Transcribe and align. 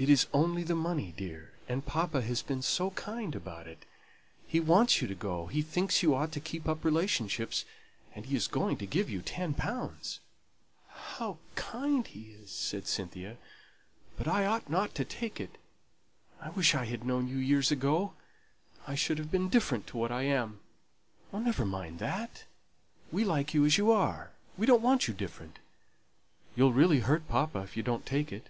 "It 0.00 0.08
is 0.08 0.28
only 0.32 0.62
the 0.62 0.76
money, 0.76 1.12
dear. 1.16 1.54
And 1.68 1.84
papa 1.84 2.22
has 2.22 2.40
been 2.40 2.62
so 2.62 2.92
kind 2.92 3.34
about 3.34 3.66
it. 3.66 3.84
He 4.46 4.60
wants 4.60 5.02
you 5.02 5.08
to 5.08 5.14
go; 5.16 5.46
he 5.48 5.60
thinks 5.60 6.04
you 6.04 6.14
ought 6.14 6.30
to 6.34 6.40
keep 6.40 6.68
up 6.68 6.84
relationships; 6.84 7.64
and 8.14 8.24
he 8.24 8.36
is 8.36 8.46
going 8.46 8.76
to 8.76 8.86
give 8.86 9.10
you 9.10 9.22
ten 9.22 9.54
pounds." 9.54 10.20
"How 10.88 11.38
kind 11.56 12.06
he 12.06 12.26
is!" 12.30 12.48
said 12.52 12.86
Cynthia. 12.86 13.38
"But 14.16 14.28
I 14.28 14.46
ought 14.46 14.70
not 14.70 14.94
to 14.94 15.04
take 15.04 15.40
it. 15.40 15.58
I 16.40 16.50
wish 16.50 16.76
I 16.76 16.84
had 16.84 17.04
known 17.04 17.26
you 17.26 17.38
years 17.38 17.72
ago; 17.72 18.14
I 18.86 18.94
should 18.94 19.18
have 19.18 19.32
been 19.32 19.48
different 19.48 19.88
to 19.88 19.96
what 19.96 20.12
I 20.12 20.22
am." 20.22 20.60
"Never 21.32 21.66
mind 21.66 21.98
that! 21.98 22.44
We 23.10 23.24
like 23.24 23.52
you 23.52 23.64
as 23.66 23.76
you 23.78 23.90
are; 23.90 24.30
we 24.56 24.64
don't 24.64 24.80
want 24.80 25.08
you 25.08 25.12
different. 25.12 25.58
You'll 26.54 26.72
really 26.72 27.00
hurt 27.00 27.26
papa 27.26 27.58
if 27.62 27.76
you 27.76 27.82
don't 27.82 28.06
take 28.06 28.30
it. 28.30 28.48